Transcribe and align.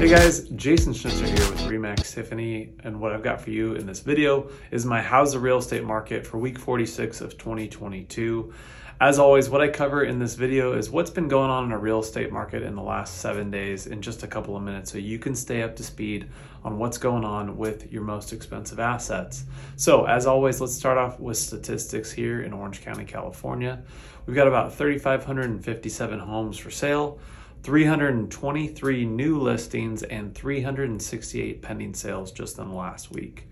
Hey 0.00 0.08
guys, 0.08 0.48
Jason 0.56 0.94
Schnitzer 0.94 1.26
here 1.26 1.50
with 1.50 1.60
Remax 1.68 2.14
Tiffany, 2.14 2.70
and 2.84 2.98
what 2.98 3.12
I've 3.12 3.22
got 3.22 3.38
for 3.38 3.50
you 3.50 3.74
in 3.74 3.84
this 3.84 4.00
video 4.00 4.48
is 4.70 4.86
my 4.86 5.02
How's 5.02 5.32
the 5.32 5.38
Real 5.38 5.58
Estate 5.58 5.84
Market 5.84 6.26
for 6.26 6.38
week 6.38 6.58
46 6.58 7.20
of 7.20 7.36
2022. 7.36 8.50
As 8.98 9.18
always, 9.18 9.50
what 9.50 9.60
I 9.60 9.68
cover 9.68 10.04
in 10.04 10.18
this 10.18 10.36
video 10.36 10.72
is 10.72 10.88
what's 10.88 11.10
been 11.10 11.28
going 11.28 11.50
on 11.50 11.66
in 11.66 11.72
a 11.72 11.78
real 11.78 12.00
estate 12.00 12.32
market 12.32 12.62
in 12.62 12.76
the 12.76 12.82
last 12.82 13.18
seven 13.18 13.50
days 13.50 13.88
in 13.88 14.00
just 14.00 14.22
a 14.22 14.26
couple 14.26 14.56
of 14.56 14.62
minutes 14.62 14.90
so 14.90 14.96
you 14.96 15.18
can 15.18 15.34
stay 15.34 15.62
up 15.62 15.76
to 15.76 15.82
speed 15.82 16.30
on 16.64 16.78
what's 16.78 16.96
going 16.96 17.24
on 17.26 17.58
with 17.58 17.92
your 17.92 18.02
most 18.02 18.32
expensive 18.32 18.80
assets. 18.80 19.44
So, 19.76 20.06
as 20.06 20.26
always, 20.26 20.62
let's 20.62 20.74
start 20.74 20.96
off 20.96 21.20
with 21.20 21.36
statistics 21.36 22.10
here 22.10 22.40
in 22.40 22.54
Orange 22.54 22.80
County, 22.80 23.04
California. 23.04 23.82
We've 24.24 24.36
got 24.36 24.48
about 24.48 24.74
3,557 24.74 26.18
homes 26.18 26.56
for 26.56 26.70
sale. 26.70 27.20
323 27.62 29.04
new 29.04 29.38
listings 29.38 30.02
and 30.02 30.34
368 30.34 31.62
pending 31.62 31.94
sales 31.94 32.32
just 32.32 32.58
in 32.58 32.68
the 32.68 32.74
last 32.74 33.10
week. 33.10 33.48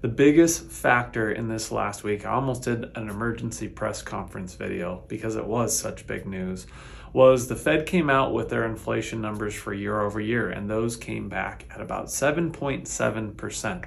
The 0.00 0.08
biggest 0.08 0.70
factor 0.70 1.32
in 1.32 1.48
this 1.48 1.72
last 1.72 2.04
week, 2.04 2.24
I 2.24 2.30
almost 2.30 2.62
did 2.62 2.96
an 2.96 3.08
emergency 3.08 3.66
press 3.66 4.00
conference 4.00 4.54
video 4.54 5.02
because 5.08 5.34
it 5.34 5.46
was 5.46 5.76
such 5.76 6.06
big 6.06 6.24
news, 6.24 6.66
was 7.12 7.48
the 7.48 7.56
Fed 7.56 7.86
came 7.86 8.08
out 8.08 8.32
with 8.32 8.48
their 8.48 8.64
inflation 8.64 9.20
numbers 9.20 9.54
for 9.54 9.72
year 9.72 10.00
over 10.00 10.20
year, 10.20 10.50
and 10.50 10.70
those 10.70 10.96
came 10.96 11.28
back 11.28 11.64
at 11.74 11.80
about 11.80 12.06
7.7%, 12.06 13.84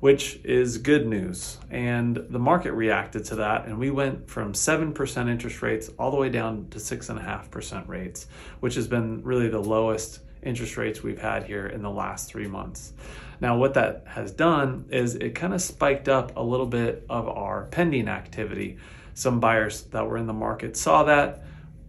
which 0.00 0.40
is 0.44 0.78
good 0.78 1.06
news. 1.06 1.58
And 1.70 2.16
the 2.16 2.38
market 2.38 2.72
reacted 2.72 3.24
to 3.26 3.36
that, 3.36 3.66
and 3.66 3.78
we 3.78 3.90
went 3.90 4.28
from 4.28 4.54
7% 4.54 5.28
interest 5.28 5.62
rates 5.62 5.90
all 5.98 6.10
the 6.10 6.16
way 6.16 6.30
down 6.30 6.68
to 6.70 6.78
6.5% 6.78 7.88
rates, 7.88 8.26
which 8.60 8.74
has 8.74 8.88
been 8.88 9.22
really 9.22 9.48
the 9.48 9.60
lowest 9.60 10.20
interest 10.42 10.78
rates 10.78 11.02
we've 11.02 11.20
had 11.20 11.44
here 11.44 11.66
in 11.66 11.82
the 11.82 11.90
last 11.90 12.30
three 12.30 12.46
months. 12.46 12.94
Now, 13.42 13.56
what 13.56 13.74
that 13.74 14.04
has 14.06 14.32
done 14.32 14.86
is 14.90 15.14
it 15.14 15.34
kind 15.34 15.52
of 15.52 15.60
spiked 15.60 16.08
up 16.08 16.36
a 16.36 16.42
little 16.42 16.66
bit 16.66 17.04
of 17.08 17.28
our 17.28 17.64
pending 17.66 18.08
activity. 18.08 18.78
Some 19.14 19.38
buyers 19.38 19.82
that 19.84 20.06
were 20.06 20.16
in 20.16 20.26
the 20.26 20.32
market 20.32 20.76
saw 20.76 21.04
that, 21.04 21.44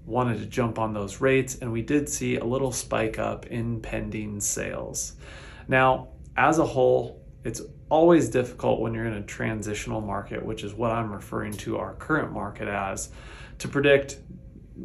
wanted 0.06 0.40
to 0.40 0.46
jump 0.46 0.80
on 0.80 0.94
those 0.94 1.22
rates, 1.22 1.60
and 1.62 1.72
we 1.72 1.82
did 1.82 2.10
see 2.10 2.38
a 2.38 2.44
little 2.44 2.72
spike 2.72 3.20
up 3.20 3.46
in 3.48 3.80
pending 3.80 4.42
sales. 4.42 5.14
Now, 5.68 6.10
as 6.36 6.60
a 6.60 6.66
whole, 6.66 7.21
it's 7.44 7.62
always 7.90 8.30
difficult 8.30 8.80
when 8.80 8.94
you're 8.94 9.06
in 9.06 9.14
a 9.14 9.24
transitional 9.24 10.02
market, 10.02 10.44
which 10.46 10.64
is 10.64 10.74
what 10.74 10.92
I'm 10.92 11.12
referring 11.12 11.54
to 11.54 11.78
our 11.78 11.94
current 11.96 12.32
market 12.32 12.68
as, 12.68 13.10
to 13.60 13.68
predict 13.68 14.20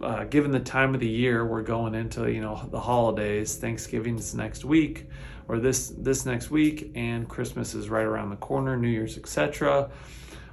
uh, 0.03 0.25
given 0.25 0.51
the 0.51 0.61
time 0.61 0.95
of 0.95 1.01
the 1.01 1.09
year 1.09 1.47
we're 1.47 1.63
going 1.63 1.95
into, 1.95 2.31
you 2.31 2.41
know, 2.41 2.69
the 2.71 2.81
holidays, 2.81 3.57
Thanksgiving's 3.57 4.35
next 4.35 4.65
week 4.65 5.07
or 5.49 5.59
this 5.59 5.93
this 5.97 6.27
next 6.27 6.51
week, 6.51 6.91
and 6.95 7.29
Christmas 7.29 7.75
is 7.75 7.89
right 7.89 8.05
around 8.05 8.31
the 8.31 8.37
corner, 8.37 8.77
New 8.77 8.89
Year's, 8.89 9.17
etc. 9.17 9.91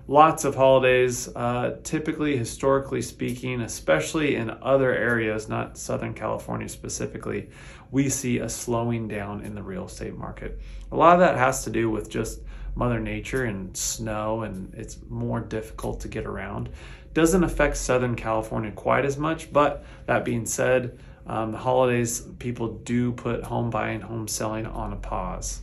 Lots 0.08 0.44
of 0.44 0.56
holidays. 0.56 1.30
Uh, 1.34 1.78
typically, 1.84 2.36
historically 2.36 3.02
speaking, 3.02 3.62
especially 3.62 4.36
in 4.36 4.50
other 4.62 4.94
areas, 4.94 5.48
not 5.48 5.78
Southern 5.78 6.14
California 6.14 6.68
specifically, 6.68 7.50
we 7.90 8.10
see 8.10 8.40
a 8.40 8.50
slowing 8.50 9.08
down 9.08 9.42
in 9.46 9.56
the 9.56 9.64
real 9.64 9.86
estate 9.86 10.18
market. 10.18 10.60
A 10.92 10.96
lot 10.96 11.14
of 11.14 11.20
that 11.22 11.38
has 11.38 11.64
to 11.64 11.70
do 11.70 11.90
with 11.90 12.10
just 12.10 12.42
Mother 12.76 13.00
Nature 13.00 13.46
and 13.46 13.76
snow, 13.78 14.42
and 14.42 14.74
it's 14.74 14.98
more 15.08 15.40
difficult 15.40 16.02
to 16.02 16.10
get 16.10 16.26
around. 16.26 16.70
Doesn't 17.14 17.44
affect 17.44 17.78
Southern 17.78 18.16
California 18.16 18.72
quite 18.72 19.06
as 19.06 19.18
much, 19.18 19.54
but 19.54 19.86
that 20.08 20.26
being 20.26 20.46
said, 20.46 21.00
um, 21.28 21.52
the 21.52 21.58
holidays, 21.58 22.28
people 22.40 22.74
do 22.80 23.14
put 23.14 23.44
home 23.44 23.70
buying, 23.70 24.02
home 24.02 24.28
selling 24.28 24.66
on 24.66 24.92
a 24.92 24.98
pause 24.98 25.62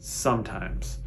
sometimes. 0.00 0.98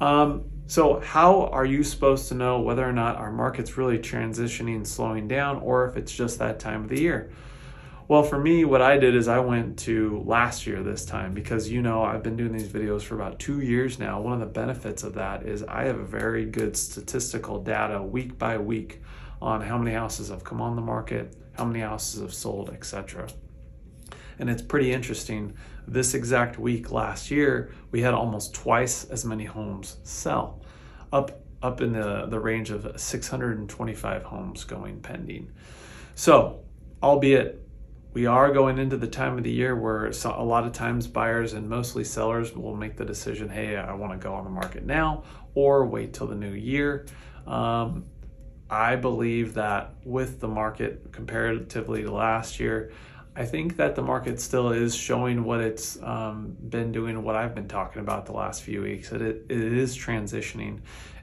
Um, 0.00 0.44
so, 0.70 1.00
how 1.00 1.46
are 1.46 1.64
you 1.64 1.82
supposed 1.82 2.28
to 2.28 2.34
know 2.34 2.60
whether 2.60 2.86
or 2.86 2.92
not 2.92 3.16
our 3.16 3.32
market's 3.32 3.78
really 3.78 3.98
transitioning, 3.98 4.86
slowing 4.86 5.26
down, 5.26 5.60
or 5.60 5.88
if 5.88 5.96
it's 5.96 6.12
just 6.12 6.38
that 6.40 6.60
time 6.60 6.84
of 6.84 6.90
the 6.90 7.00
year? 7.00 7.32
Well, 8.06 8.22
for 8.22 8.38
me, 8.38 8.66
what 8.66 8.82
I 8.82 8.98
did 8.98 9.16
is 9.16 9.28
I 9.28 9.38
went 9.38 9.78
to 9.80 10.22
last 10.26 10.66
year 10.66 10.82
this 10.82 11.06
time 11.06 11.32
because 11.32 11.70
you 11.70 11.80
know 11.80 12.02
I've 12.02 12.22
been 12.22 12.36
doing 12.36 12.52
these 12.52 12.68
videos 12.68 13.00
for 13.00 13.14
about 13.14 13.38
two 13.38 13.60
years 13.60 13.98
now. 13.98 14.20
One 14.20 14.34
of 14.34 14.40
the 14.40 14.46
benefits 14.46 15.04
of 15.04 15.14
that 15.14 15.44
is 15.44 15.62
I 15.62 15.84
have 15.84 15.96
very 16.06 16.44
good 16.44 16.76
statistical 16.76 17.62
data 17.62 18.02
week 18.02 18.36
by 18.36 18.58
week 18.58 19.00
on 19.40 19.62
how 19.62 19.78
many 19.78 19.96
houses 19.96 20.28
have 20.28 20.44
come 20.44 20.60
on 20.60 20.76
the 20.76 20.82
market, 20.82 21.34
how 21.52 21.64
many 21.64 21.80
houses 21.80 22.20
have 22.20 22.34
sold, 22.34 22.68
etc. 22.68 23.28
And 24.38 24.48
it's 24.48 24.62
pretty 24.62 24.92
interesting. 24.92 25.54
This 25.86 26.14
exact 26.14 26.58
week 26.58 26.90
last 26.90 27.30
year, 27.30 27.72
we 27.90 28.02
had 28.02 28.14
almost 28.14 28.54
twice 28.54 29.04
as 29.04 29.24
many 29.24 29.44
homes 29.44 29.96
sell, 30.04 30.62
up 31.12 31.42
up 31.60 31.80
in 31.80 31.92
the, 31.92 32.26
the 32.26 32.38
range 32.38 32.70
of 32.70 33.00
625 33.00 34.22
homes 34.22 34.62
going 34.62 35.00
pending. 35.00 35.50
So, 36.14 36.60
albeit 37.02 37.68
we 38.14 38.26
are 38.26 38.52
going 38.52 38.78
into 38.78 38.96
the 38.96 39.06
time 39.06 39.36
of 39.36 39.44
the 39.44 39.50
year 39.50 39.76
where 39.76 40.06
a 40.06 40.42
lot 40.42 40.64
of 40.64 40.72
times 40.72 41.06
buyers 41.06 41.52
and 41.52 41.68
mostly 41.68 42.02
sellers 42.02 42.54
will 42.54 42.74
make 42.74 42.96
the 42.96 43.04
decision 43.04 43.48
hey 43.48 43.76
i 43.76 43.92
want 43.92 44.12
to 44.12 44.18
go 44.18 44.34
on 44.34 44.44
the 44.44 44.50
market 44.50 44.84
now 44.84 45.22
or 45.54 45.86
wait 45.86 46.12
till 46.12 46.26
the 46.26 46.34
new 46.34 46.52
year 46.52 47.06
um, 47.46 48.04
i 48.70 48.96
believe 48.96 49.54
that 49.54 49.94
with 50.04 50.40
the 50.40 50.48
market 50.48 51.12
comparatively 51.12 52.02
to 52.02 52.10
last 52.10 52.58
year 52.58 52.90
i 53.38 53.44
think 53.44 53.76
that 53.76 53.94
the 53.94 54.02
market 54.02 54.40
still 54.40 54.70
is 54.70 54.94
showing 54.94 55.44
what 55.44 55.60
it's 55.60 56.00
um, 56.02 56.56
been 56.68 56.92
doing 56.92 57.22
what 57.22 57.34
i've 57.34 57.54
been 57.54 57.68
talking 57.68 58.02
about 58.02 58.26
the 58.26 58.32
last 58.32 58.62
few 58.62 58.82
weeks 58.82 59.08
that 59.08 59.22
it, 59.22 59.46
it 59.48 59.72
is 59.72 59.96
transitioning 59.96 60.80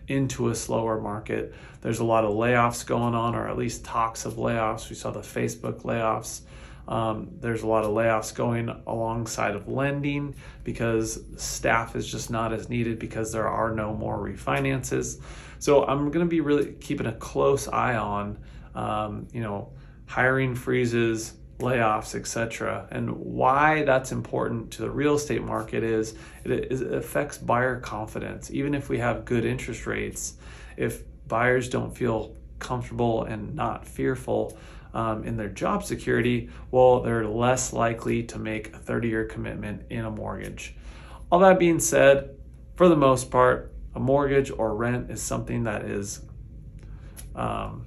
into 0.07 0.49
a 0.49 0.55
slower 0.55 0.99
market. 0.99 1.53
There's 1.81 1.99
a 1.99 2.03
lot 2.03 2.25
of 2.25 2.31
layoffs 2.33 2.85
going 2.85 3.15
on 3.15 3.35
or 3.35 3.47
at 3.47 3.57
least 3.57 3.83
talks 3.83 4.25
of 4.25 4.33
layoffs. 4.33 4.89
We 4.89 4.95
saw 4.95 5.11
the 5.11 5.21
facebook 5.21 5.83
layoffs. 5.83 6.41
Um, 6.87 7.29
there's 7.39 7.63
a 7.63 7.67
lot 7.67 7.83
of 7.83 7.91
layoffs 7.91 8.33
going 8.33 8.69
alongside 8.85 9.55
of 9.55 9.67
lending 9.67 10.35
because 10.63 11.19
staff 11.35 11.95
is 11.95 12.09
just 12.09 12.29
not 12.29 12.53
as 12.53 12.69
needed 12.69 12.99
because 12.99 13.31
there 13.31 13.47
are 13.47 13.73
no 13.73 13.95
more 13.95 14.19
refinances. 14.19 15.19
So 15.57 15.83
I'm 15.85 16.11
going 16.11 16.25
to 16.25 16.29
be 16.29 16.41
really 16.41 16.73
keeping 16.73 17.07
a 17.07 17.13
close 17.13 17.67
eye 17.67 17.95
on, 17.95 18.37
um, 18.75 19.27
you 19.31 19.41
know, 19.41 19.71
hiring 20.05 20.53
freezes, 20.53 21.33
layoffs, 21.59 22.15
etc. 22.15 22.87
And 22.91 23.09
why 23.11 23.83
that's 23.83 24.11
important 24.11 24.71
to 24.71 24.81
the 24.81 24.89
real 24.89 25.15
estate 25.15 25.41
market 25.41 25.83
is 25.83 26.15
it, 26.43 26.71
it 26.71 26.93
affects 26.93 27.37
buyer 27.37 27.79
confidence. 27.79 28.51
Even 28.51 28.73
if 28.73 28.89
we 28.89 28.97
have 28.99 29.25
good 29.25 29.45
interest 29.45 29.85
rates, 29.85 30.35
if 30.75 31.03
buyers 31.27 31.69
don't 31.69 31.95
feel 31.95 32.35
comfortable 32.59 33.23
and 33.23 33.55
not 33.55 33.87
fearful 33.87 34.57
um, 34.93 35.23
in 35.23 35.37
their 35.37 35.49
job 35.49 35.83
security, 35.83 36.49
well, 36.71 37.01
they're 37.01 37.27
less 37.27 37.71
likely 37.71 38.23
to 38.23 38.39
make 38.39 38.73
a 38.73 38.77
30 38.77 39.07
year 39.07 39.25
commitment 39.25 39.83
in 39.89 40.05
a 40.05 40.11
mortgage. 40.11 40.75
All 41.31 41.39
that 41.39 41.57
being 41.57 41.79
said, 41.79 42.35
for 42.75 42.89
the 42.89 42.95
most 42.97 43.31
part, 43.31 43.73
a 43.93 43.99
mortgage 43.99 44.51
or 44.51 44.75
rent 44.75 45.09
is 45.09 45.21
something 45.21 45.63
that 45.63 45.85
is, 45.85 46.21
um, 47.33 47.85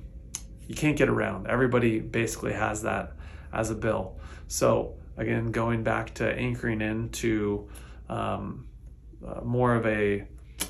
you 0.66 0.74
can't 0.74 0.96
get 0.96 1.10
around. 1.10 1.46
Everybody 1.46 2.00
basically 2.00 2.54
has 2.54 2.82
that 2.82 3.12
as 3.52 3.70
a 3.70 3.74
bill. 3.74 4.18
So, 4.46 4.94
again, 5.16 5.50
going 5.50 5.82
back 5.82 6.14
to 6.14 6.32
anchoring 6.32 6.80
into 6.80 7.68
um, 8.08 8.66
uh, 9.26 9.40
more 9.42 9.74
of 9.74 9.86
a 9.86 10.24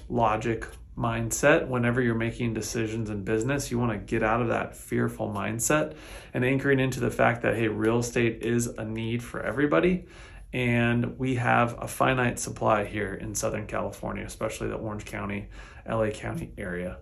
logic 0.08 0.66
mindset 0.98 1.68
whenever 1.68 2.02
you're 2.02 2.14
making 2.14 2.52
decisions 2.54 3.08
in 3.08 3.22
business. 3.22 3.70
You 3.70 3.78
want 3.78 3.92
to 3.92 3.98
get 3.98 4.22
out 4.22 4.42
of 4.42 4.48
that 4.48 4.76
fearful 4.76 5.32
mindset 5.32 5.94
and 6.34 6.44
anchoring 6.44 6.80
into 6.80 7.00
the 7.00 7.10
fact 7.10 7.42
that, 7.42 7.54
hey, 7.54 7.68
real 7.68 8.00
estate 8.00 8.42
is 8.42 8.66
a 8.66 8.84
need 8.84 9.22
for 9.22 9.40
everybody. 9.40 10.06
And 10.52 11.18
we 11.18 11.34
have 11.34 11.76
a 11.82 11.86
finite 11.86 12.38
supply 12.38 12.84
here 12.84 13.14
in 13.14 13.34
Southern 13.34 13.66
California, 13.66 14.24
especially 14.24 14.68
the 14.68 14.76
Orange 14.76 15.04
County, 15.04 15.48
LA 15.86 16.10
County 16.10 16.52
area. 16.56 16.98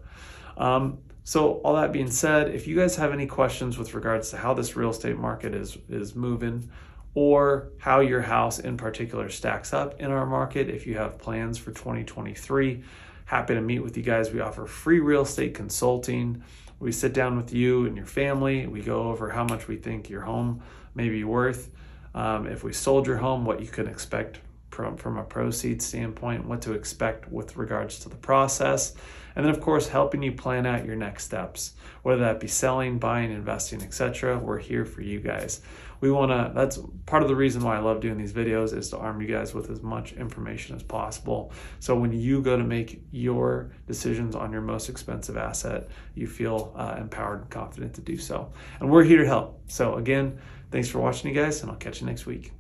Um, 0.57 0.99
so, 1.23 1.55
all 1.63 1.75
that 1.75 1.93
being 1.93 2.11
said, 2.11 2.55
if 2.55 2.67
you 2.67 2.77
guys 2.77 2.97
have 2.97 3.13
any 3.13 3.27
questions 3.27 3.79
with 3.79 3.95
regards 3.95 4.31
to 4.31 4.37
how 4.37 4.55
this 4.55 4.77
real 4.77 4.91
estate 4.91 5.17
market 5.17 5.55
is, 5.55 5.77
is 5.89 6.15
moving, 6.15 6.71
or 7.15 7.71
how 7.79 8.01
your 8.01 8.21
house 8.21 8.59
in 8.59 8.77
particular 8.77 9.29
stacks 9.31 9.73
up 9.73 10.01
in 10.01 10.11
our 10.11 10.27
market, 10.27 10.69
if 10.69 10.87
you 10.87 10.97
have 10.99 11.19
plans 11.19 11.57
for 11.59 11.73
2023, 11.73 12.83
happy 13.25 13.55
to 13.55 13.61
meet 13.61 13.81
with 13.81 13.97
you 13.97 14.03
guys. 14.03 14.31
We 14.31 14.41
offer 14.41 14.67
free 14.67 15.01
real 15.01 15.23
estate 15.23 15.55
consulting. 15.55 16.45
We 16.79 16.93
sit 16.93 17.13
down 17.13 17.37
with 17.37 17.53
you 17.53 17.87
and 17.87 17.97
your 17.97 18.07
family. 18.07 18.67
We 18.67 18.83
go 18.83 19.05
over 19.05 19.31
how 19.31 19.45
much 19.45 19.67
we 19.67 19.77
think 19.77 20.11
your 20.11 20.21
home 20.21 20.63
may 20.95 21.09
be 21.09 21.25
worth. 21.25 21.71
Um, 22.17 22.47
if 22.47 22.65
we 22.65 22.73
sold 22.73 23.07
your 23.07 23.19
home, 23.19 23.45
what 23.45 23.61
you 23.61 23.67
can 23.67 23.87
expect 23.87 24.41
from, 24.71 24.97
from 24.97 25.17
a 25.17 25.23
proceeds 25.23 25.87
standpoint, 25.87 26.47
what 26.47 26.63
to 26.63 26.73
expect 26.73 27.31
with 27.31 27.57
regards 27.57 27.99
to 28.01 28.09
the 28.09 28.17
process. 28.17 28.95
And 29.35 29.45
then, 29.45 29.53
of 29.53 29.61
course, 29.61 29.87
helping 29.89 30.23
you 30.23 30.33
plan 30.33 30.67
out 30.67 30.87
your 30.87 30.97
next 30.97 31.25
steps, 31.25 31.75
whether 32.03 32.23
that 32.23 32.41
be 32.41 32.47
selling, 32.47 32.99
buying, 32.99 33.31
investing, 33.31 33.83
etc. 33.83 34.39
We're 34.39 34.59
here 34.59 34.87
for 34.87 35.03
you 35.03 35.21
guys. 35.21 35.61
We 36.01 36.11
want 36.11 36.31
to, 36.31 36.53
that's 36.55 36.79
part 37.07 37.23
of 37.23 37.29
the 37.29 37.35
reason 37.37 37.63
why 37.63 37.77
I 37.77 37.81
love 37.81 38.01
doing 38.01 38.19
these 38.19 38.33
videos 38.33 38.77
is 38.77 38.91
to 38.91 38.99
arm 38.99 39.21
you 39.21 39.29
guys 39.29 39.55
with 39.55 39.71
as 39.71 39.83
much 39.83 40.13
information 40.13 40.77
as 40.77 40.83
possible. 40.83 41.53
So 41.81 41.95
when 41.95 42.13
you 42.13 42.43
go 42.43 42.57
to 42.57 42.65
make 42.65 43.03
your 43.13 43.73
decisions 43.87 44.35
on 44.35 44.53
your 44.53 44.61
most 44.61 44.89
expensive 44.89 45.37
asset, 45.37 45.89
you 46.15 46.27
feel 46.27 46.73
uh, 46.77 46.97
empowered 46.99 47.43
and 47.43 47.51
confident 47.51 47.95
to 47.95 48.03
do 48.03 48.19
so. 48.19 48.53
And 48.81 48.91
we're 48.91 49.05
here 49.05 49.23
to 49.23 49.27
help. 49.27 49.61
So 49.69 49.95
again, 49.97 50.39
thanks 50.71 50.89
for 50.89 51.01
watching, 51.01 51.35
you 51.35 51.41
guys, 51.41 51.63
and 51.63 51.71
I'll 51.71 51.77
catch 51.77 52.01
you 52.01 52.07
next 52.07 52.27
week. 52.27 52.56